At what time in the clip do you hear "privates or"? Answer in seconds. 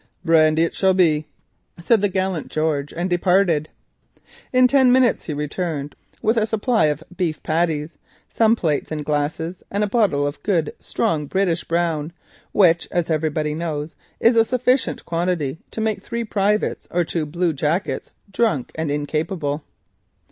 16.23-17.03